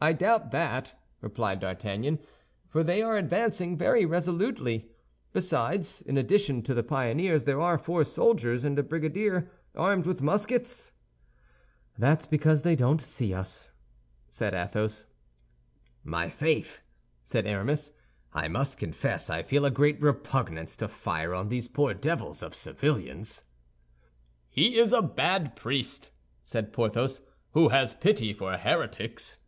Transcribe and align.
"I 0.00 0.12
doubt 0.12 0.50
that," 0.50 0.94
replied 1.22 1.60
D'Artagnan, 1.60 2.18
"for 2.68 2.82
they 2.82 3.00
are 3.00 3.16
advancing 3.16 3.78
very 3.78 4.04
resolutely. 4.04 4.88
Besides, 5.32 6.02
in 6.02 6.18
addition 6.18 6.62
to 6.64 6.74
the 6.74 6.82
pioneers, 6.82 7.44
there 7.44 7.60
are 7.60 7.78
four 7.78 8.02
soldiers 8.04 8.64
and 8.64 8.76
a 8.78 8.82
brigadier, 8.82 9.50
armed 9.74 10.04
with 10.04 10.20
muskets." 10.20 10.92
"That's 11.96 12.26
because 12.26 12.62
they 12.62 12.74
don't 12.76 13.00
see 13.00 13.32
us," 13.32 13.70
said 14.28 14.52
Athos. 14.52 15.06
"My 16.02 16.28
faith," 16.28 16.82
said 17.22 17.46
Aramis, 17.46 17.92
"I 18.32 18.48
must 18.48 18.76
confess 18.78 19.30
I 19.30 19.42
feel 19.42 19.64
a 19.64 19.70
great 19.70 20.02
repugnance 20.02 20.74
to 20.78 20.88
fire 20.88 21.32
on 21.34 21.48
these 21.48 21.68
poor 21.68 21.94
devils 21.94 22.42
of 22.42 22.54
civilians." 22.54 23.44
"He 24.50 24.76
is 24.76 24.92
a 24.92 25.02
bad 25.02 25.54
priest," 25.54 26.10
said 26.42 26.72
Porthos, 26.72 27.22
"who 27.52 27.68
has 27.68 27.94
pity 27.94 28.32
for 28.34 28.54
heretics." 28.58 29.38